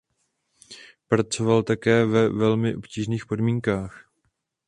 [1.07, 4.09] Pracoval také ve velmi obtížných podmínkách.